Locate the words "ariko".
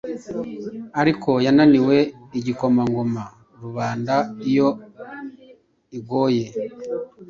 1.01-1.29